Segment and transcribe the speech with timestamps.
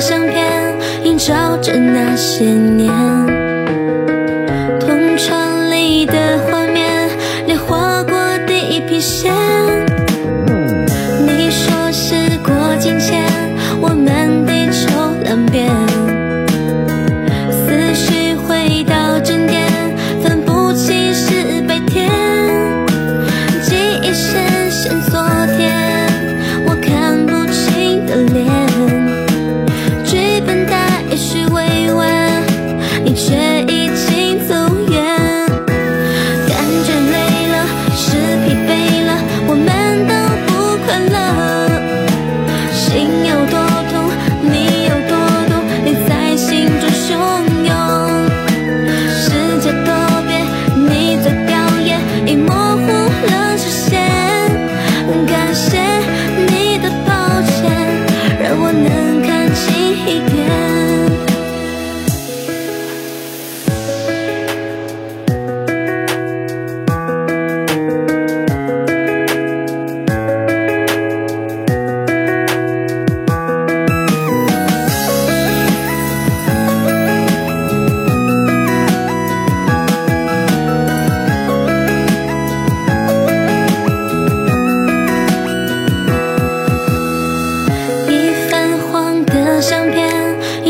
[0.00, 3.35] 相片映照着那些年。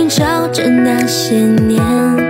[0.09, 2.26] 照着那些年。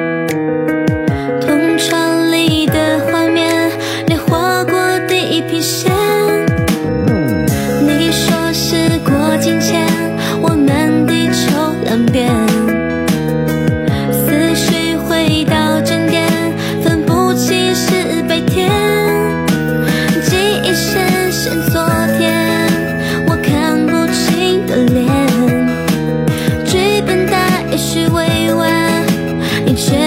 [29.76, 30.05] 你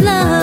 [0.00, 0.37] love.